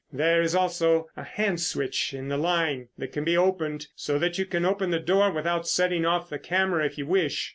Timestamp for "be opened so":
3.23-4.17